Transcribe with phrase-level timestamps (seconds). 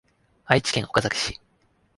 [0.45, 1.39] 愛知県岡崎市